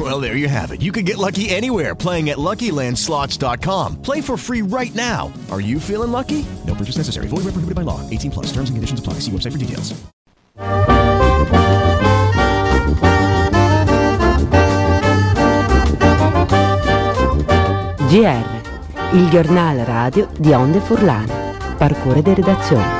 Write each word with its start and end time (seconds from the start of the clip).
Well, 0.00 0.18
there 0.18 0.34
you 0.34 0.48
have 0.48 0.70
it. 0.72 0.80
You 0.80 0.92
can 0.92 1.04
get 1.04 1.18
lucky 1.18 1.50
anywhere 1.50 1.94
playing 1.94 2.30
at 2.30 2.38
LuckyLandSlots.com. 2.38 4.00
Play 4.00 4.22
for 4.22 4.38
free 4.38 4.62
right 4.62 4.94
now. 4.94 5.30
Are 5.50 5.60
you 5.60 5.78
feeling 5.78 6.10
lucky? 6.10 6.46
No 6.66 6.74
purchase 6.74 6.96
necessary. 6.96 7.26
Void 7.26 7.44
where 7.44 7.52
prohibited 7.52 7.74
by 7.74 7.82
law. 7.82 8.00
18 8.08 8.30
plus. 8.30 8.46
Terms 8.46 8.70
and 8.70 8.78
conditions 8.78 8.98
apply. 8.98 9.14
See 9.20 9.30
website 9.30 9.52
for 9.52 9.58
details. 9.58 9.92
GR, 18.08 19.16
il 19.16 19.28
giornale 19.28 19.84
radio 19.84 20.28
di 20.38 20.52
Onde 20.52 20.80
Furlane. 20.80 21.76
Parcure 21.76 22.22
di 22.22 22.34
redazione. 22.34 22.99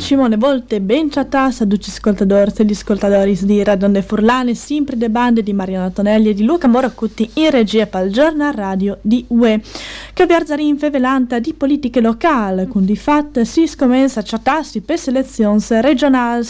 Simone 0.00 0.36
Volte, 0.38 0.80
ben 0.80 1.10
ciatas 1.10 1.60
a 1.60 1.66
gli 1.66 1.76
ascoltatori 1.78 2.50
e 2.56 2.64
gli 2.64 2.72
ascoltatori 2.72 3.38
di 3.42 3.62
Radonde 3.62 4.02
Furlane, 4.02 4.54
sempre 4.54 4.96
de 4.96 5.10
bande 5.10 5.42
di 5.42 5.52
Mariano 5.52 5.92
Tonelli 5.92 6.30
e 6.30 6.34
di 6.34 6.42
Luca 6.42 6.66
Moraccutti 6.66 7.30
in 7.34 7.50
regia 7.50 7.86
per 7.86 8.08
giornale 8.08 8.56
radio 8.56 8.98
di 9.02 9.24
UE, 9.28 9.60
che 10.14 10.26
viaggare 10.26 10.62
in 10.62 10.78
fevelanta 10.78 11.38
di 11.38 11.52
politiche 11.52 12.00
locali, 12.00 12.66
con 12.66 12.84
di 12.84 12.96
fatto 12.96 13.44
si 13.44 13.66
scommessa 13.66 14.20
a 14.20 14.22
ciatassi 14.22 14.80
per 14.80 14.98
selezioni 14.98 15.62
regionali, 15.68 16.46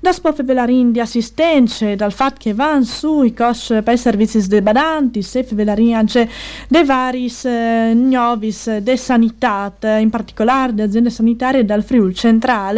da 0.00 0.12
spofevelarin 0.12 0.92
di 0.92 1.00
assistenza, 1.00 1.94
dal 1.94 2.12
fatto 2.12 2.36
che 2.38 2.54
van 2.54 2.84
su 2.84 3.22
i 3.22 3.32
costi 3.32 3.80
per 3.82 3.94
i 3.94 3.98
servizi 3.98 4.46
dei 4.46 4.60
badanti, 4.60 5.22
se 5.22 5.42
fevelarin 5.42 5.94
anche 5.94 6.28
dei 6.68 6.84
vari 6.84 7.32
eh, 7.44 7.92
novis 7.94 8.76
de 8.78 8.96
sanità, 8.96 9.72
in 9.98 10.10
particolare 10.10 10.74
de 10.74 10.82
aziende 10.82 11.10
sanitarie 11.10 11.64
dal 11.64 11.82
Friul 11.82 12.14
centrale, 12.14 12.73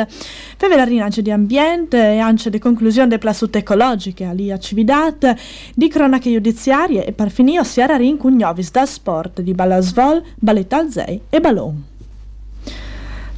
per 0.57 0.69
la 0.69 0.85
rinance 0.85 1.23
di 1.23 1.31
ambiente 1.31 1.97
e 1.97 2.19
anche 2.19 2.51
le 2.51 2.59
conclusioni 2.59 3.09
delle 3.09 3.21
plassute 3.21 3.59
ecologiche, 3.59 4.25
ali 4.25 4.51
a 4.51 4.59
Cividat, 4.59 5.35
di 5.75 5.89
cronache 5.89 6.31
giudiziarie 6.31 7.07
e 7.07 7.13
per 7.13 7.31
finire 7.31 7.65
si 7.65 7.81
era 7.81 7.97
rincugnovis 7.97 8.71
da 8.71 8.85
sport 8.85 9.41
di 9.41 9.55
Ballasvol, 9.55 10.23
Balletalzei 10.39 11.21
e 11.31 11.41
Ballon. 11.41 11.96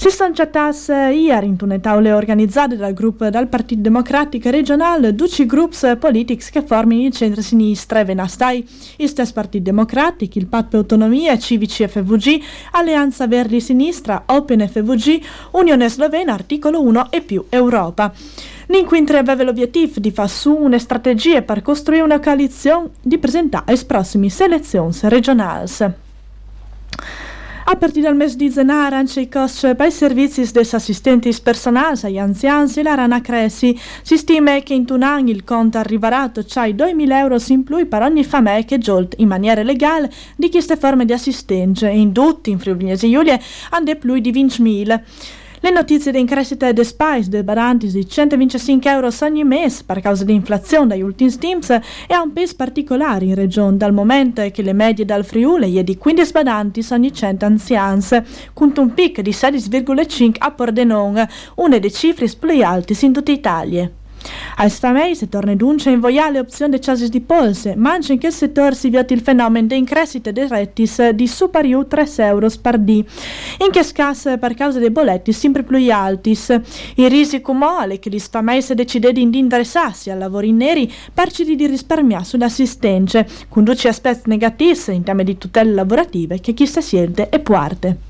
Si 0.00 0.10
sono 0.10 0.30
chattas 0.32 0.86
ieri 0.86 1.46
in 1.46 1.56
une 1.60 1.80
taule 1.80 2.12
organizzate 2.12 2.76
dal 2.76 2.92
gruppo 2.92 3.28
dal 3.30 3.48
Partito 3.48 3.80
Democratico 3.80 4.48
regionale, 4.48 5.12
duci 5.12 5.44
groups 5.44 5.96
politics 5.98 6.50
che 6.50 6.62
formano 6.62 7.02
il 7.02 7.12
centro-sinistra 7.12 7.98
e 7.98 8.04
venastai, 8.04 8.64
il 8.98 9.08
stesso 9.08 9.32
Partito 9.32 9.64
Democratico, 9.64 10.38
il 10.38 10.46
PAT 10.46 10.68
per 10.68 10.78
Autonomia, 10.78 11.36
Civici 11.36 11.84
FVG, 11.84 12.40
Alleanza 12.70 13.26
Verdi 13.26 13.60
Sinistra, 13.60 14.22
Open 14.26 14.68
FVG, 14.68 15.20
Unione 15.50 15.88
Slovena, 15.88 16.32
Articolo 16.32 16.80
1 16.80 17.10
e 17.10 17.20
più 17.20 17.44
Europa. 17.48 18.12
L'incontro 18.66 19.16
aveva 19.16 19.42
l'obiettivo 19.42 19.98
di 19.98 20.12
fare 20.12 20.28
su 20.28 20.54
una 20.54 20.78
strategia 20.78 21.42
per 21.42 21.60
costruire 21.60 22.04
una 22.04 22.20
coalizione 22.20 22.90
di 23.02 23.18
presentare 23.18 23.64
alle 23.66 23.84
prossime 23.84 24.28
selezioni 24.28 24.92
regionali. 25.02 26.06
A 27.70 27.76
partire 27.76 28.06
dal 28.06 28.16
mese 28.16 28.36
di 28.36 28.50
Zenar, 28.50 28.94
anche 28.94 29.20
i 29.20 29.28
costi 29.28 29.74
per 29.74 29.88
i 29.88 29.90
servizi 29.90 30.50
degli 30.50 30.68
assistenti 30.72 31.36
personali 31.42 31.98
agli 32.02 32.16
anziani 32.16 32.72
e 32.74 32.82
la 32.82 32.94
rana 32.94 33.20
cresci, 33.20 33.78
si 34.00 34.16
stima 34.16 34.58
che 34.60 34.72
in 34.72 34.86
un 34.88 35.02
anno 35.02 35.28
il 35.28 35.44
conto 35.44 35.76
arriverà 35.76 36.22
a 36.22 36.44
cioè 36.46 36.70
2.000 36.70 37.12
euro 37.12 37.36
in 37.48 37.64
più 37.64 37.86
per 37.86 38.00
ogni 38.00 38.24
famiglia 38.24 38.62
che 38.62 38.78
giolta 38.78 39.16
in 39.18 39.28
maniera 39.28 39.62
legale 39.62 40.10
di 40.34 40.48
queste 40.48 40.78
forme 40.78 41.04
di 41.04 41.12
assistenza 41.12 41.90
e 41.90 41.98
in 42.00 42.12
tutti 42.12 42.48
in 42.48 42.58
Friuli 42.58 42.96
Giulia 42.96 43.38
hanno 43.68 43.96
più 43.96 44.18
di 44.18 44.32
20.000. 44.32 45.00
Le 45.60 45.70
notizie 45.70 46.12
di 46.12 46.24
crescita 46.24 46.70
dei 46.70 46.84
spice 46.84 47.28
dei 47.28 47.42
baranti 47.42 47.88
di 47.88 48.08
125 48.08 48.90
euro 48.90 49.08
ogni 49.22 49.42
mese 49.42 49.82
per 49.84 50.00
causa 50.00 50.22
dell'inflazione 50.22 50.86
dagli 50.86 51.00
ultimi 51.00 51.30
stims 51.30 51.70
e 51.70 52.14
ha 52.14 52.22
un 52.22 52.32
peso 52.32 52.54
particolare 52.54 53.24
in 53.24 53.34
regione 53.34 53.76
dal 53.76 53.92
momento 53.92 54.48
che 54.52 54.62
le 54.62 54.72
medie 54.72 55.04
dal 55.04 55.24
Friuli 55.24 55.76
è 55.76 55.82
di 55.82 55.96
15 55.96 56.30
badanti 56.32 56.86
ogni 56.90 57.12
100 57.12 57.44
anziani, 57.44 58.02
con 58.52 58.72
un 58.76 58.94
picco 58.94 59.20
di 59.20 59.30
16,5 59.30 60.34
a 60.38 60.50
Pordenone, 60.52 61.28
una 61.56 61.78
delle 61.78 61.90
cifre 61.90 62.28
più 62.38 62.64
alte 62.64 62.94
in 63.00 63.12
tutta 63.12 63.32
Italia. 63.32 63.90
Al 64.56 64.70
famei 64.70 65.14
se 65.14 65.28
torna 65.28 65.54
dunque 65.54 65.90
in 65.90 66.00
voiale 66.00 66.38
opzione 66.38 66.72
de 66.72 66.78
chasis 66.80 67.08
di 67.08 67.20
polse, 67.20 67.74
ma 67.76 67.92
anche 67.92 68.12
in 68.12 68.18
che 68.18 68.30
settore 68.30 68.74
si 68.74 68.90
vede 68.90 69.14
il 69.14 69.20
fenomeno 69.20 69.66
di 69.66 69.76
increscita 69.76 70.30
dei 70.30 70.48
rettis 70.48 71.10
di 71.10 71.26
superiore 71.26 71.86
3 71.86 72.06
euro 72.16 72.48
per 72.60 72.78
dì, 72.78 72.96
in 72.96 73.70
che 73.70 73.82
scasse 73.82 74.38
per 74.38 74.54
causa 74.54 74.78
dei 74.78 74.90
boletti 74.90 75.32
sempre 75.32 75.62
più 75.62 75.76
alti. 75.92 76.36
Il 76.96 77.10
risico 77.10 77.52
mole 77.52 77.98
che 77.98 78.10
gli 78.10 78.18
sfamei 78.18 78.62
se 78.62 78.74
decide 78.74 79.12
di 79.12 79.22
interessarsi 79.38 80.10
al 80.10 80.18
lavoro 80.18 80.46
in 80.46 80.56
neri 80.56 80.92
percidi 81.12 81.56
di 81.56 81.66
risparmiare 81.66 82.24
sulle 82.24 82.44
assistenze, 82.44 83.26
conduce 83.48 83.88
aspetti 83.88 84.28
negativi 84.28 84.56
in 84.88 85.02
tema 85.04 85.22
di 85.22 85.38
tutele 85.38 85.72
lavorative 85.72 86.40
che 86.40 86.52
chi 86.52 86.66
si 86.66 86.82
siente 86.82 87.28
puarte. 87.42 87.88
A 87.88 88.07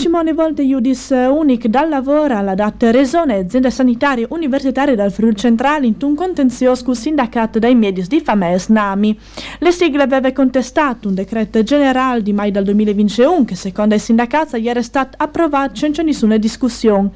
Simone 0.00 0.32
Volte 0.32 0.62
Iudis 0.62 1.10
Unic 1.10 1.66
dal 1.66 1.88
lavoro 1.88 2.36
alla 2.36 2.54
data 2.54 2.90
Resone 2.90 3.34
aziende 3.34 3.70
sanitarie 3.70 4.24
universitarie 4.30 4.94
dal 4.94 5.10
Friul 5.10 5.34
Centrale 5.34 5.86
in 5.86 5.96
un 6.02 6.14
contenzioso 6.14 6.94
sindacato 6.94 7.58
dai 7.58 7.74
medici 7.74 8.08
di 8.08 8.20
Fames 8.20 8.68
Nami. 8.68 9.18
Le 9.58 9.72
sigle 9.72 10.04
aveva 10.04 10.32
contestato 10.32 11.08
un 11.08 11.14
decreto 11.14 11.62
generale 11.62 12.22
di 12.22 12.32
mai 12.32 12.50
dal 12.50 12.64
2021 12.64 13.44
che 13.44 13.56
secondo 13.56 13.94
il 13.94 14.00
sindacato 14.00 14.56
ieri 14.56 14.78
è 14.78 14.82
stato 14.82 15.16
approvato 15.18 15.74
senza 15.74 16.02
nessuna 16.02 16.38
discussione. 16.38 17.10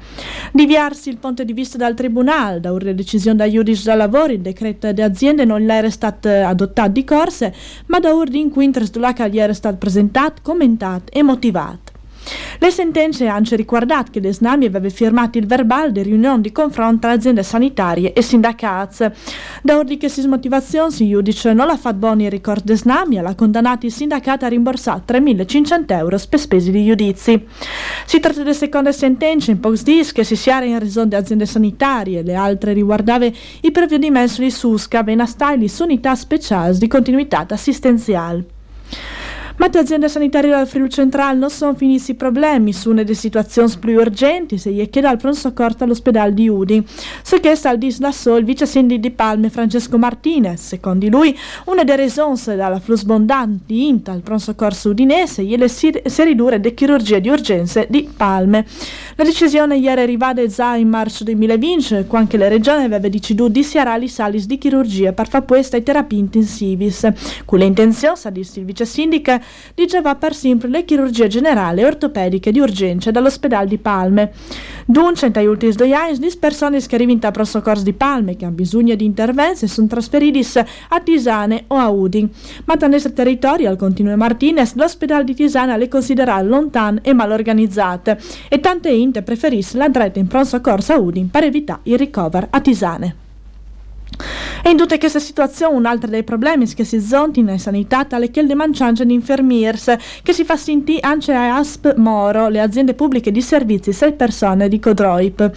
Diviarsi 0.51 1.09
il 1.09 1.17
punto 1.17 1.43
di 1.43 1.53
vista 1.53 1.77
dal 1.77 1.95
tribunale, 1.95 2.59
da 2.59 2.71
una 2.71 2.91
decisione 2.91 3.37
da 3.37 3.45
Iudis 3.45 3.83
dal 3.83 3.97
lavoro, 3.97 4.33
il 4.33 4.41
decreto 4.41 4.91
di 4.91 5.01
aziende 5.01 5.45
non 5.45 5.67
era 5.69 5.89
stato 5.89 6.29
adottato 6.29 6.89
di 6.89 7.03
corse, 7.03 7.53
ma 7.87 7.99
da 7.99 8.13
un 8.13 8.27
incontro 8.31 8.85
sulla 8.85 9.13
che 9.13 9.29
era 9.33 9.53
stato 9.53 9.77
presentato, 9.77 10.41
commentato 10.43 11.11
e 11.11 11.23
motivato. 11.23 11.94
Le 12.59 12.71
sentenze 12.71 13.27
hanno 13.27 13.45
riguardato 13.51 14.11
che 14.11 14.19
l'Esnami 14.19 14.65
aveva 14.65 14.89
firmato 14.89 15.37
il 15.37 15.45
verbale 15.45 15.91
di 15.91 16.01
riunione 16.01 16.41
di 16.41 16.51
confronto 16.51 17.01
tra 17.01 17.11
aziende 17.11 17.43
sanitarie 17.43 18.13
e 18.13 18.21
sindacati. 18.21 19.05
Da 19.61 19.77
ordine 19.77 19.97
che 19.97 20.09
si 20.09 20.25
motivazione 20.27 20.93
il 20.99 21.09
giudice 21.09 21.53
non 21.53 21.69
ha 21.69 21.77
fatto 21.77 21.97
buoni 21.97 22.29
ricordi 22.29 22.63
d'Esnami 22.65 23.17
e 23.17 23.19
ha 23.19 23.35
condannato 23.35 23.85
il 23.85 23.91
sindacato 23.91 24.45
a 24.45 24.47
rimborsare 24.47 25.01
3.500 25.07 25.83
euro 25.87 26.19
per 26.29 26.39
spese 26.39 26.71
di 26.71 26.85
giudizi. 26.85 27.45
Si 28.05 28.19
tratta 28.19 28.43
di 28.43 28.53
seconda 28.53 28.91
sentenza 28.91 29.51
in 29.51 29.59
pochi 29.59 29.83
dis 29.83 30.11
che 30.11 30.23
si 30.23 30.35
sia 30.35 30.63
in 30.63 30.79
ragione 30.79 31.09
di 31.09 31.15
aziende 31.15 31.45
sanitarie, 31.45 32.23
le 32.23 32.35
altre 32.35 32.73
riguardavano 32.73 33.31
i 33.61 33.71
provvedimenti 33.71 34.41
di 34.41 34.49
SUSCA, 34.49 35.03
Benastagli, 35.03 35.67
su 35.67 35.83
unità 35.83 36.15
speciali 36.15 36.77
di 36.77 36.87
continuità 36.87 37.45
assistenziale. 37.49 38.54
Ma 39.57 39.69
le 39.71 39.79
aziende 39.79 40.09
sanitarie 40.09 40.55
del 40.55 40.67
Friuli 40.67 40.89
Centrale 40.89 41.37
non 41.37 41.49
sono 41.49 41.75
finiti 41.75 42.11
i 42.11 42.13
problemi 42.15 42.73
su 42.73 42.91
una 42.91 43.03
delle 43.03 43.15
situazioni 43.15 43.71
più 43.79 43.97
urgenti 43.99 44.57
se 44.57 44.71
gli 44.71 44.89
chiede 44.89 45.07
al 45.07 45.17
pronto 45.17 45.37
soccorso 45.37 45.83
all'ospedale 45.85 46.33
di 46.33 46.47
Udi. 46.49 46.85
Se 47.21 47.39
che 47.39 47.55
sta 47.55 47.69
al 47.69 47.77
dis 47.77 47.99
la 47.99 48.11
sol 48.11 48.43
vice 48.43 48.65
sindaco 48.65 48.99
di 48.99 49.11
Palme 49.11 49.49
Francesco 49.49 49.97
Martinez. 49.97 50.61
Secondo 50.61 51.07
lui, 51.07 51.37
una 51.65 51.83
delle 51.83 52.03
ragioni 52.03 52.57
dalla 52.57 52.81
di 53.65 53.87
INTA 53.87 54.11
al 54.11 54.21
pronto 54.21 54.43
soccorso 54.43 54.89
udinese 54.89 55.47
è 55.47 55.57
la 55.57 55.67
seridura 55.67 56.57
di 56.57 56.73
chirurgia 56.73 57.19
di 57.19 57.29
urgenze 57.29 57.87
di 57.89 58.09
Palme. 58.15 58.65
La 59.15 59.23
decisione 59.23 59.77
ieri 59.77 60.01
è 60.01 60.03
arrivata 60.03 60.45
già 60.47 60.75
in 60.75 60.89
marzo 60.89 61.23
2020, 61.23 62.05
quando 62.07 62.37
la 62.37 62.49
regione 62.49 62.83
aveva 62.83 63.07
deciso 63.07 63.47
di 63.47 63.63
siarare 63.63 64.03
i 64.03 64.09
salis 64.09 64.45
di 64.45 64.57
chirurgia 64.57 65.13
per 65.13 65.29
fare 65.29 65.45
questa 65.45 65.77
ai 65.77 65.83
terapie 65.83 66.19
intensivis. 66.19 67.07
Con 67.45 67.59
le 67.59 67.65
intenzioni, 67.65 68.17
sa 68.17 68.31
il 68.33 68.65
vice 68.65 68.85
sindaco, 68.85 69.39
diceva 69.73 70.15
per 70.15 70.33
sempre 70.33 70.69
le 70.69 70.85
chirurgie 70.85 71.27
generali 71.27 71.81
e 71.81 71.85
ortopediche 71.85 72.51
di 72.51 72.59
urgenza 72.59 73.11
dall'ospedale 73.11 73.67
di 73.67 73.77
Palme. 73.77 74.31
Dunque, 74.85 75.31
negli 75.33 75.45
ultimi 75.45 75.73
due 75.73 75.93
anni, 75.93 76.19
le 76.19 76.31
persone 76.39 76.79
che 76.79 76.95
arrivano 76.95 77.19
al 77.21 77.47
soccorso 77.47 77.83
di 77.83 77.93
Palme 77.93 78.35
che 78.35 78.45
hanno 78.45 78.55
bisogno 78.55 78.95
di 78.95 79.05
interventi 79.05 79.67
sono 79.67 79.87
trasferiti 79.87 80.45
a 80.89 80.99
Tisane 80.99 81.65
o 81.67 81.75
a 81.75 81.89
Udin. 81.89 82.29
Ma 82.65 82.75
da 82.75 82.87
nostro 82.87 83.13
territorio, 83.13 83.69
al 83.69 83.77
continuo 83.77 84.15
Martinez, 84.15 84.75
l'ospedale 84.75 85.23
di 85.23 85.33
Tisane 85.33 85.77
le 85.77 85.87
considera 85.87 86.41
lontane 86.41 86.99
e 87.01 87.13
mal 87.13 87.31
organizzate 87.31 88.19
e 88.47 88.59
tante 88.59 88.89
inte 88.89 89.21
preferiscono 89.21 89.83
l'andretta 89.83 90.19
in 90.19 90.27
pronto 90.27 90.49
soccorso 90.49 90.93
a 90.93 90.97
Udin 90.97 91.29
per 91.29 91.43
evitare 91.43 91.81
il 91.83 91.97
ricovero 91.97 92.47
a 92.49 92.61
Tisane. 92.61 93.24
E 94.67 94.71
in 94.71 94.77
tutte 94.77 94.97
queste 94.97 95.19
situazioni, 95.19 95.75
un 95.75 95.85
altro 95.85 96.09
dei 96.09 96.23
problemi 96.23 96.65
che 96.65 96.85
si 96.85 96.99
zontina 96.99 97.51
in 97.51 97.59
sanità 97.59 98.07
è 98.07 98.31
che 98.31 98.39
il 98.39 98.47
demangianza 98.47 99.03
di 99.03 99.13
infermiers, 99.13 99.95
che 100.23 100.33
si 100.33 100.43
fa 100.43 100.55
sentire 100.55 101.01
anche 101.01 101.31
a 101.33 101.57
ASP 101.57 101.93
Moro, 101.97 102.47
le 102.47 102.59
aziende 102.59 102.95
pubbliche 102.95 103.29
di 103.31 103.43
servizi, 103.43 103.93
sei 103.93 104.13
persone 104.13 104.67
di 104.67 104.79
Codroip. 104.79 105.51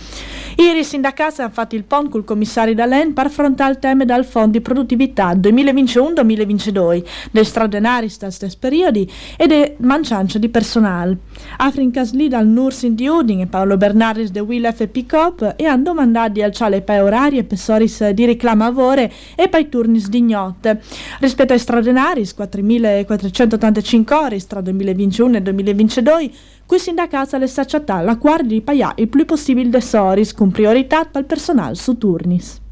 Ieri 0.57 0.81
i 0.81 0.85
sindacati 0.85 1.41
hanno 1.41 1.51
fatto 1.51 1.75
il 1.75 1.85
pont 1.85 2.11
col 2.11 2.25
commissario 2.25 2.75
D'Alen 2.75 3.15
per 3.15 3.25
affrontare 3.25 3.71
il 3.71 3.79
tema 3.79 4.05
dal 4.05 4.27
Fondo 4.27 4.51
di 4.51 4.61
Produttività 4.61 5.33
2021-2022, 5.33 7.05
dei 7.31 7.45
straordinari 7.47 8.11
stessi 8.11 8.59
periodi 8.59 9.11
e 9.39 9.47
del 9.47 9.77
mancianza 9.79 10.39
di 10.39 10.51
personale. 10.51 11.17
Afrincas 11.57 12.13
lì 12.13 12.29
dal 12.29 12.47
Nursing 12.47 12.95
di 12.95 13.09
Udin 13.09 13.41
e 13.41 13.47
Paolo 13.47 13.79
Bernardis 13.79 14.31
de 14.33 14.41
Will 14.41 14.71
FP 14.71 15.09
Cop 15.09 15.55
e 15.57 15.65
hanno 15.65 15.85
domandato 15.85 16.43
al 16.43 16.53
ciale 16.53 16.83
per 16.83 17.03
orari 17.03 17.39
e 17.39 17.45
per 17.45 17.57
soris 17.57 18.07
di 18.11 18.27
reclama 18.27 18.69
lavoro 18.99 19.13
e 19.35 19.49
per 19.49 19.61
i 19.61 19.69
turni 19.69 20.03
di 20.09 20.23
notte. 20.23 20.81
Rispetto 21.21 21.53
ai 21.53 21.59
straordinari, 21.59 22.23
4.485 22.23 24.15
ore 24.15 24.47
tra 24.47 24.61
2021 24.61 25.37
e 25.37 25.43
2022, 25.43 26.31
cui 26.67 26.79
sindacata 26.79 27.39
le 27.39 27.47
società 27.47 28.01
la 28.01 28.15
guardia 28.15 28.49
di 28.49 28.63
pagare 28.63 29.03
il 29.03 29.09
più 29.09 29.25
possibile 29.25 29.69
de 29.69 29.81
soris 29.81 30.35
con 30.35 30.51
priorità 30.51 31.09
il 31.15 31.25
personale 31.25 31.75
su 31.75 31.97
turnis. 31.97 32.67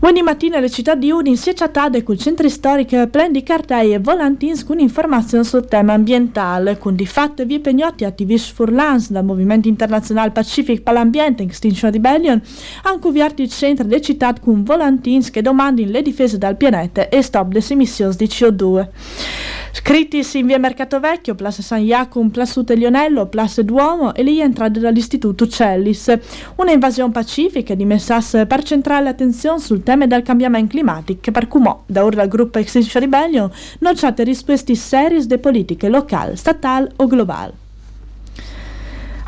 Ogni 0.00 0.22
mattina 0.22 0.60
le 0.60 0.70
città 0.70 0.94
di 0.94 1.10
Udin 1.10 1.36
si 1.36 1.52
chattade 1.54 2.04
con 2.04 2.16
centri 2.16 2.48
storici 2.50 2.96
pieni 3.10 3.32
di 3.32 3.42
cartelli 3.42 3.94
e 3.94 3.98
volantini 3.98 4.62
con 4.62 4.78
informazioni 4.78 5.42
sul 5.42 5.66
tema 5.66 5.94
ambientale, 5.94 6.78
con 6.78 6.94
di 6.94 7.04
fatto 7.04 7.44
vi 7.44 7.58
pegnotti 7.58 8.04
attivisti 8.04 8.52
furlans 8.54 9.10
dal 9.10 9.24
Movimento 9.24 9.66
Internazionale 9.66 10.30
Pacific 10.30 10.82
per 10.82 10.92
l'Ambiente 10.92 11.42
Extinction 11.42 11.90
Rebellion, 11.90 12.40
anche 12.84 13.10
viarti 13.10 13.42
il 13.42 13.50
centro 13.50 13.88
delle 13.88 14.00
città 14.00 14.32
con 14.40 14.62
volantini 14.62 15.28
che 15.30 15.42
domandino 15.42 15.90
le 15.90 16.02
difese 16.02 16.38
dal 16.38 16.56
pianeta 16.56 17.08
e 17.08 17.20
stop 17.20 17.52
le 17.52 17.64
emissioni 17.68 18.14
di 18.16 18.26
CO2. 18.26 18.88
Scritti 19.80 20.20
in 20.34 20.46
via 20.46 20.58
Mercato 20.58 20.98
Vecchio, 20.98 21.36
Place 21.36 21.62
San 21.62 21.82
Jacopo, 21.82 22.28
Place 22.30 22.58
Utelionello, 22.58 23.26
Place 23.26 23.64
Duomo 23.64 24.12
e 24.12 24.24
lì 24.24 24.40
entrate 24.40 24.80
dall'Istituto 24.80 25.46
Cellis. 25.46 26.12
Una 26.56 26.72
invasione 26.72 27.12
pacifica 27.12 27.74
di 27.74 27.84
messasse 27.84 28.44
per 28.46 28.64
centrare 28.64 29.04
l'attenzione 29.04 29.60
sul 29.60 29.84
tema 29.84 30.06
del 30.06 30.22
cambiamento 30.22 30.72
climatico 30.72 31.30
per 31.30 31.46
cui 31.46 31.62
da 31.86 32.04
ora 32.04 32.16
dal 32.16 32.28
gruppo 32.28 32.58
Extinction 32.58 33.02
Rebellion 33.02 33.50
non 33.78 33.94
c'è 33.94 34.12
risposte 34.16 34.74
serie 34.74 35.24
de 35.24 35.38
politiche 35.38 35.88
locali, 35.88 36.36
statali 36.36 36.88
o 36.96 37.06
globali. 37.06 37.52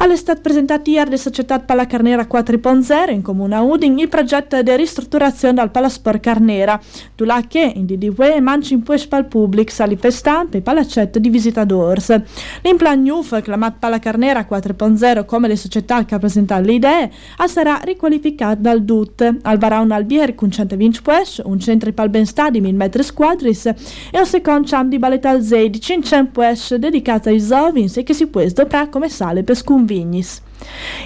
All'estate 0.03 0.41
presentato 0.41 0.89
ieri 0.89 1.11
da 1.11 1.19
Società 1.19 1.59
Palla 1.59 1.85
Carnera 1.85 2.27
4.0 2.27 3.13
in 3.13 3.21
Comune 3.21 3.57
Udin 3.57 3.99
il 3.99 4.09
progetto 4.09 4.63
di 4.63 4.75
ristrutturazione 4.75 5.53
del 5.53 5.71
Palasport 5.71 6.21
Carnera, 6.21 6.81
là 7.17 7.43
che 7.47 7.71
in 7.77 7.85
DDW 7.85 8.39
manci 8.41 8.73
in 8.73 8.83
pues 8.83 9.07
pal 9.07 9.27
public 9.27 9.71
sali 9.71 9.97
per 9.97 10.11
stampe 10.11 10.57
e 10.57 10.61
palacetto 10.63 11.19
di 11.19 11.29
visitadors. 11.29 12.19
L'implan 12.63 13.03
NUF, 13.03 13.43
chiamato 13.43 13.77
Palla 13.79 13.99
Carnera 13.99 14.47
4.0 14.51 15.27
come 15.27 15.49
le 15.49 15.57
società 15.57 16.03
che 16.07 16.19
presentato 16.19 16.65
le 16.65 16.73
idee, 16.73 17.11
sarà 17.47 17.79
riqualificato 17.85 18.63
dal 18.63 18.83
DUT, 18.83 19.37
al 19.43 19.59
varà 19.59 19.81
un 19.81 19.91
albier 19.91 20.35
con 20.35 20.51
120 20.51 21.03
pues, 21.03 21.43
un 21.45 21.61
centro 21.61 21.93
pal 21.93 22.09
ben 22.09 22.25
sta 22.25 22.49
di 22.49 22.63
1000 22.63 22.75
metri 22.75 23.03
squadris 23.03 23.67
e 23.67 24.19
un 24.19 24.25
secondo 24.25 24.67
champ 24.67 24.89
di 24.89 24.99
Baletalzei 24.99 25.69
di 25.69 25.79
500 25.79 26.31
pues 26.33 26.75
dedicato 26.77 27.29
ai 27.29 27.39
zovins 27.39 27.99
e 27.99 28.03
che 28.03 28.15
si 28.15 28.29
può 28.29 28.41
sdoprare 28.49 28.89
come 28.89 29.11
sale 29.11 29.43
per 29.43 29.57
scunvire 29.57 29.89
Vignis. 29.91 30.41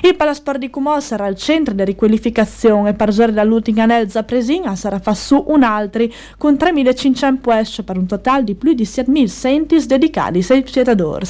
Il 0.02 0.14
Palasport 0.16 0.58
di 0.58 0.68
Cumò 0.68 1.00
sarà 1.00 1.26
il 1.26 1.36
centro 1.36 1.72
di 1.72 1.84
riqualificazione 1.84 2.92
per 2.92 3.08
usare 3.08 3.32
dall'ultima 3.32 3.86
Nelza 3.86 4.22
Presina 4.24 4.76
sarà 4.76 5.00
su 5.14 5.42
un 5.48 5.62
altri 5.62 6.12
con 6.36 6.54
3.500 6.54 7.40
puesce 7.40 7.82
per 7.82 7.96
un 7.96 8.06
totale 8.06 8.44
di 8.44 8.54
più 8.54 8.74
di 8.74 8.84
7.000 8.84 9.24
sentis 9.26 9.86
dedicati 9.86 10.38
ai 10.38 10.42
spettatori. 10.42 11.26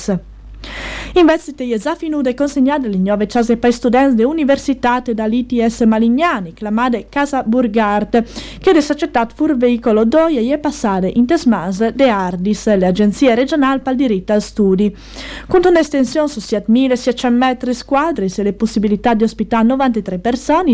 Invece 1.17 1.53
je 1.57 1.79
za 1.79 1.95
finude 1.95 2.35
consegnate 2.35 2.89
le 2.89 2.97
nuove 2.97 3.27
case 3.27 3.57
per 3.57 3.73
studenti 3.73 4.17
dell'Università 4.17 5.01
dall'ITS 5.01 5.83
Malignani, 5.83 6.55
chiamate 6.55 7.07
Casa 7.09 7.45
Burgart, 7.45 8.25
che 8.59 8.73
è 8.73 8.81
società 8.81 9.29
fur 9.33 9.57
veicolo 9.57 10.05
doia 10.05 10.41
e 10.41 10.59
passare 10.59 11.09
in 11.15 11.25
tesmas 11.25 11.91
de 11.91 12.09
Ardis, 12.09 12.67
le 12.67 12.87
agenzie 12.87 13.37
regionali 13.37 13.81
il 13.87 13.95
diritto 13.95 14.33
al 14.33 14.43
studi. 14.43 14.95
Con 15.47 15.61
un'estensione 15.65 16.27
su 16.27 16.41
7.600 16.41 17.31
metri 17.31 17.77
quadri 17.87 18.27
e 18.37 18.43
le 18.43 18.53
possibilità 18.53 19.15
di 19.15 19.23
ospitare 19.23 19.67
93 19.67 20.19
persone, 20.19 20.73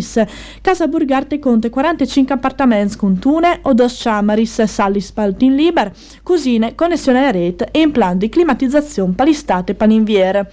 Casa 0.62 0.86
Burgarte 0.86 1.38
conta 1.38 1.68
45 1.68 2.34
appartamenti 2.34 2.96
con 2.96 3.18
tune 3.18 3.58
o 3.62 3.74
dos 3.74 4.00
chamaris, 4.02 4.62
sali 4.62 5.02
spaltin 5.02 5.54
liber, 5.54 5.92
cucine, 6.22 6.74
connessione 6.74 7.26
a 7.26 7.30
rete 7.30 7.68
e 7.70 7.80
implant 7.80 8.20
di 8.20 8.30
climatizzazione 8.30 9.12
per 9.12 9.26
l'estate 9.26 9.74
paninviere 9.74 10.29
vedere. 10.30 10.50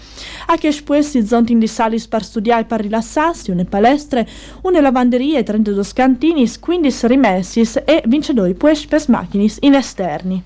Anche 0.47 0.67
esposti 0.67 1.25
zonti 1.25 1.57
di 1.57 1.67
salis 1.67 2.07
per 2.07 2.23
studiare 2.23 2.61
e 2.61 2.65
per 2.65 2.81
rilassarsi, 2.81 3.51
une 3.51 3.65
palestre, 3.65 4.27
une 4.63 4.81
lavanderie, 4.81 5.43
32 5.43 5.83
scantini, 5.83 6.49
15 6.59 7.07
rimessis 7.07 7.81
e 7.85 8.03
vincedori 8.05 8.53
puespes 8.53 9.05
machinis 9.05 9.57
in 9.61 9.75
esterni. 9.75 10.43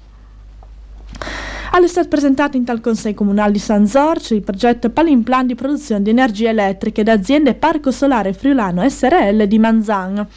All'estate 1.73 2.09
presentato 2.09 2.57
in 2.57 2.65
tal 2.65 2.81
Consiglio 2.81 3.13
Comunale 3.13 3.53
di 3.53 3.59
San 3.59 3.87
Zorcio 3.87 4.33
il 4.33 4.41
progetto 4.41 4.89
Palimplan 4.89 5.47
di 5.47 5.55
produzione 5.55 6.01
di 6.01 6.09
energie 6.09 6.49
elettriche 6.49 7.01
da 7.01 7.13
aziende 7.13 7.53
Parco 7.53 7.91
Solare 7.91 8.33
Friulano 8.33 8.87
SRL 8.87 9.45
di 9.45 9.57
Manzan. 9.57 10.27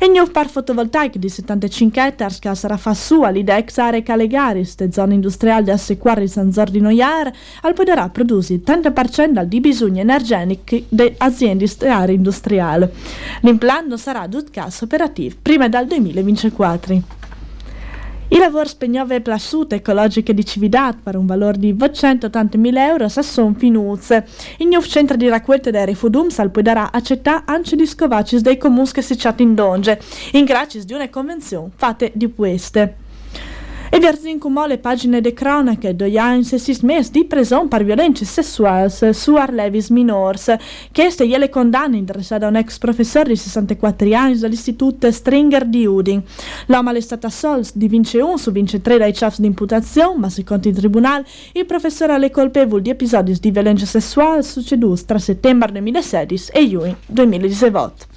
Il 0.00 0.10
nuovo 0.12 0.30
parco 0.30 0.52
fotovoltaico 0.52 1.18
di 1.18 1.28
75 1.28 2.06
ettari 2.06 2.36
che 2.38 2.54
sarà 2.54 2.76
fa 2.76 2.94
su 2.94 3.22
all'Idex 3.22 3.78
Are 3.78 4.00
Calegaris, 4.04 4.76
de 4.76 4.92
zona 4.92 5.14
industriale 5.14 5.64
di 5.64 5.70
Assequare 5.70 6.20
di 6.20 6.28
San 6.28 6.52
Zor 6.52 6.70
di 6.70 6.78
Noiar, 6.78 7.32
al 7.62 7.74
potrà 7.74 8.08
produrre 8.08 8.54
il 8.54 8.62
30% 8.64 9.42
di 9.42 9.58
bisogni 9.58 9.98
energetici 9.98 10.86
delle 10.88 11.14
aziende 11.18 11.66
industriali. 12.10 12.88
L'impianto 13.40 13.96
sarà 13.96 14.20
ad 14.20 14.46
operativo 14.80 15.34
prima 15.42 15.66
del 15.66 15.88
2024. 15.88 17.15
I 18.28 18.38
lavori 18.38 18.66
spegnove 18.68 19.20
plassute 19.20 19.76
ecologiche 19.76 20.34
di 20.34 20.44
Cividat 20.44 20.96
per 21.00 21.14
un 21.14 21.26
valore 21.26 21.58
di 21.58 21.72
280.000 21.72 22.76
euro 22.76 23.08
sono 23.08 23.54
finuzze. 23.56 24.26
Il 24.58 24.66
nuovo 24.66 24.84
centro 24.84 25.16
di 25.16 25.28
raccolta 25.28 25.70
dei 25.70 25.86
rifudum 25.86 26.28
salpoderà 26.28 26.90
accettare 26.90 27.44
anche 27.46 27.76
gli 27.76 27.86
scovacis 27.86 28.40
dei 28.40 28.58
comuni 28.58 28.90
che 28.90 29.00
si 29.00 29.14
chat 29.16 29.38
in 29.40 29.54
donge, 29.54 30.00
in 30.32 30.44
grazie 30.44 30.84
di 30.84 30.92
una 30.92 31.08
convenzione 31.08 31.70
fatte 31.76 32.10
di 32.14 32.32
queste. 32.34 33.05
E 33.88 34.00
Vierzin 34.00 34.38
cumò 34.38 34.66
le 34.66 34.78
pagine 34.78 35.20
de 35.20 35.32
cronache 35.32 35.94
do 35.94 36.06
Jains 36.06 36.52
e 36.52 36.58
sis 36.58 36.80
mes 36.80 37.10
di 37.10 37.24
preson 37.24 37.68
per 37.68 37.84
violenze 37.84 38.24
sessuali 38.24 38.90
su 39.12 39.34
Arlevis 39.36 39.90
minors, 39.90 40.54
che 40.90 41.04
este 41.04 41.24
le 41.24 41.48
condanne 41.48 41.96
interessate 41.96 42.40
da 42.40 42.48
un 42.48 42.56
ex 42.56 42.78
professore 42.78 43.28
di 43.28 43.36
64 43.36 44.12
anni 44.14 44.38
dall'istituto 44.38 45.10
Stringer 45.10 45.66
di 45.66 45.86
Udin. 45.86 46.20
L'uomo 46.66 46.90
è 46.90 47.00
stata 47.00 47.28
assolto 47.28 47.70
di 47.74 47.86
vince 47.86 48.20
1 48.20 48.36
su 48.36 48.50
vince 48.50 48.82
3 48.82 48.98
dai 48.98 49.12
chefs 49.12 49.40
di 49.40 49.46
imputazione, 49.46 50.18
ma 50.18 50.28
secondo 50.30 50.68
il 50.68 50.74
tribunale 50.74 51.24
il 51.52 51.64
professore 51.64 52.16
è 52.16 52.30
colpevole 52.30 52.82
di 52.82 52.90
episodi 52.90 53.38
di 53.38 53.50
violenza 53.50 53.86
sessuale 53.86 54.42
succeduti 54.42 55.04
tra 55.04 55.18
settembre 55.18 55.70
2016 55.70 56.50
e 56.52 56.68
giugno 56.68 56.96
2018. 57.06 58.15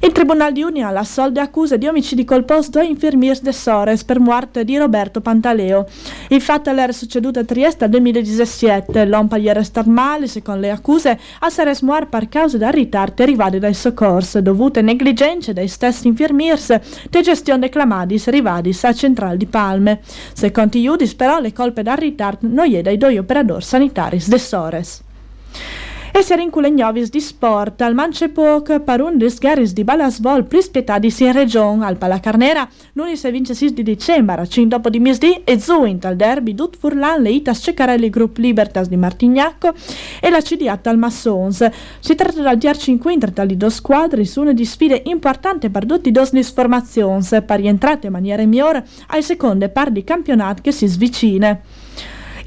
Il 0.00 0.12
Tribunale 0.12 0.52
di 0.52 0.62
Unione 0.62 0.98
assolve 0.98 1.40
accuse 1.40 1.78
di 1.78 1.86
omicidi 1.86 2.24
colposi 2.24 2.70
due 2.70 2.84
infermieri 2.84 3.40
de 3.42 3.52
Sores 3.52 4.04
per 4.04 4.20
morte 4.20 4.64
di 4.64 4.76
Roberto 4.76 5.20
Pantaleo. 5.20 5.86
Il 6.28 6.42
fatto 6.42 6.70
era 6.70 6.92
succeduto 6.92 7.38
a 7.38 7.44
Trieste 7.44 7.86
nel 7.86 8.02
2017. 8.02 9.06
L'ompa 9.06 9.38
gli 9.38 9.48
era 9.48 9.62
stato 9.62 9.88
male, 9.88 10.26
secondo 10.26 10.60
le 10.60 10.70
accuse, 10.70 11.18
a 11.40 11.46
essere 11.46 11.74
morto 11.82 12.08
per 12.08 12.28
causa 12.28 12.58
del 12.58 12.72
ritardo 12.72 13.22
arrivati 13.22 13.58
dai 13.58 13.74
soccorsi, 13.74 14.42
dovute 14.42 14.82
negligenze 14.82 15.52
dai 15.52 15.68
stessi 15.68 16.08
infermieri 16.08 16.60
di 17.10 17.22
gestione 17.22 17.60
dei 17.60 17.70
clamadis 17.70 18.28
arrivati 18.28 18.76
a 18.82 18.92
centrale 18.92 19.36
di 19.36 19.46
Palme. 19.46 20.00
Secondo 20.34 20.76
i 20.76 20.82
giudici, 20.82 21.16
però, 21.16 21.40
le 21.40 21.52
colpe 21.52 21.82
del 21.82 21.96
ritardo 21.96 22.46
non 22.48 22.66
gli 22.66 22.80
dai 22.80 22.98
due 22.98 23.18
operatori 23.18 23.62
sanitari 23.62 24.22
de 24.26 24.38
Sores 24.38 25.04
si 26.22 26.34
rinculegnovis 26.34 27.10
di 27.10 27.20
sport 27.20 27.82
al 27.82 27.94
un 27.94 29.18
des 29.18 29.38
garis 29.38 29.72
di 29.74 29.84
balasvol 29.84 30.44
prispietadis 30.44 31.20
in 31.20 31.32
region 31.32 31.82
al 31.82 31.98
Palacarnera 31.98 32.66
l'unis 32.94 33.24
e 33.24 33.30
vince 33.30 33.54
6 33.54 33.74
di 33.74 33.82
dicembre, 33.82 34.48
5 34.48 34.66
dopo 34.66 34.88
di 34.88 34.98
misdì 34.98 35.42
e 35.44 35.60
zuint 35.60 36.06
al 36.06 36.16
derby 36.16 36.54
dut 36.54 36.78
furlan 36.78 37.20
le 37.20 37.30
itas 37.30 37.60
cecarelli 37.60 38.08
Group 38.08 38.38
Libertas 38.38 38.88
di 38.88 38.96
Martignacco 38.96 39.74
e 40.18 40.30
la 40.30 40.40
CDA 40.40 40.80
al 40.84 40.96
Massons. 40.96 41.68
Si 42.00 42.14
tratta 42.14 42.40
del 42.40 42.56
diarci 42.56 42.90
inquintre 42.90 43.34
tra 43.34 43.44
le 43.44 43.58
due 43.58 43.70
squadre 43.70 44.24
su 44.24 44.40
una 44.40 44.54
di 44.54 44.64
sfide 44.64 45.02
importante 45.04 45.68
per 45.68 45.84
tutti 45.84 46.08
i 46.08 46.12
dos 46.12 46.30
formazions 46.50 47.42
per 47.44 47.60
rientrate 47.60 48.06
in 48.06 48.12
maniera 48.12 48.42
migliore 48.46 48.86
ai 49.08 49.22
seconde 49.22 49.68
par 49.68 49.90
di 49.90 50.02
campionato 50.02 50.62
che 50.62 50.72
si 50.72 50.86
svicine. 50.86 51.60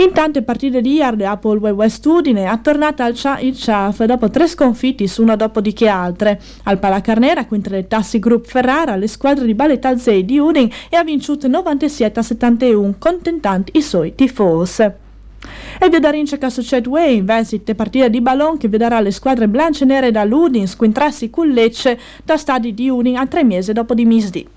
Intanto 0.01 0.39
a 0.39 0.44
partire 0.44 0.79
di 0.79 0.94
ieri 0.94 1.25
Apple 1.25 1.72
West 1.72 2.06
Udine 2.06 2.50
è 2.50 2.62
tornata 2.62 3.03
al 3.03 3.15
Cha 3.15 3.38
il 3.39 3.53
Chaf 3.58 4.06
dopo 4.06 4.29
tre 4.29 4.48
sconfitti 4.48 5.10
su 5.10 5.22
una 5.22 5.36
dopo 5.36 5.60
di 5.60 5.74
che 5.74 5.89
altre. 5.89 6.39
Al 6.63 6.79
Palacarnera, 6.79 7.46
quinta 7.46 7.70
del 7.70 7.86
Tassi 7.86 8.18
Group 8.18 8.46
Ferrara, 8.46 8.96
le 8.96 9.10
squadre 9.10 9.46
di 9.46 9.53
Baletalzei 9.53 10.24
di 10.24 10.39
Udine 10.39 10.72
e 10.89 10.96
ha 10.96 11.03
vinto 11.03 11.36
97 11.46 12.18
a 12.18 12.24
71, 12.24 12.96
contentanti 12.98 13.77
i 13.77 13.82
suoi 13.82 14.15
tifosi. 14.15 14.84
E 14.84 15.89
Viodarince 15.89 16.38
che 16.38 16.50
succede 16.50 16.88
Way 16.88 17.18
invece 17.18 17.60
partita 17.75 18.08
di 18.08 18.22
ballon 18.22 18.58
che 18.58 18.70
vedrà 18.70 19.01
le 19.01 19.12
squadre 19.12 19.50
blanche 19.50 19.84
nere 19.84 20.12
da 20.12 20.24
Ludin 20.24 20.65
squintrarsi 20.65 21.29
con 21.29 21.50
Lecce 21.50 22.00
da 22.24 22.38
stadi 22.38 22.74
di 22.74 22.89
Udin 22.89 23.18
a 23.18 23.27
tre 23.27 23.44
mesi 23.44 23.74
dopo 23.74 23.94
di 23.94 24.06
misdi. 24.06 24.48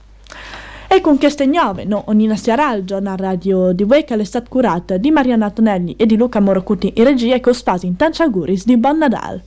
E 0.94 1.00
con 1.00 1.16
queste 1.16 1.46
nuove, 1.46 1.84
no, 1.87 2.02
ognina 2.08 2.37
sarà 2.37 2.75
il 2.75 2.84
giorno 2.84 3.16
radio 3.16 3.72
di 3.72 3.82
Wake 3.82 4.14
è 4.14 4.25
stata 4.25 4.46
curata 4.46 4.99
di 4.99 5.11
Mariana 5.11 5.49
Tonelli 5.49 5.96
e 5.96 6.04
di 6.04 6.18
Luca 6.18 6.38
Morocuti 6.38 6.92
in 6.96 7.04
regia 7.04 7.34
e 7.34 7.40
con 7.40 7.54
spasi 7.54 7.87
in 7.87 7.96
tanti 7.96 8.20
auguris 8.20 8.66
di 8.66 8.76
Buon 8.76 8.99
Nadal. 8.99 9.42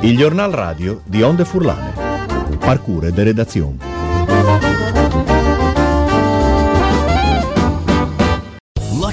Il 0.00 0.16
giornal 0.16 0.50
radio 0.50 1.02
di 1.04 1.20
Onde 1.20 1.44
Furlane. 1.44 1.92
Parcure 2.58 3.12
de 3.12 3.22
redazione. 3.22 4.83